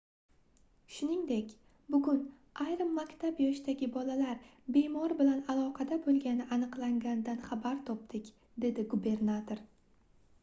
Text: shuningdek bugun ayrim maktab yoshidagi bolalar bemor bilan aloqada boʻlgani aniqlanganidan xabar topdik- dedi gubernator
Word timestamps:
shuningdek 0.93 1.51
bugun 1.95 2.21
ayrim 2.63 2.95
maktab 2.99 3.41
yoshidagi 3.43 3.89
bolalar 3.97 4.47
bemor 4.77 5.13
bilan 5.19 5.43
aloqada 5.55 5.97
boʻlgani 6.07 6.47
aniqlanganidan 6.57 7.43
xabar 7.51 7.83
topdik- 7.91 8.33
dedi 8.65 8.87
gubernator 8.95 9.63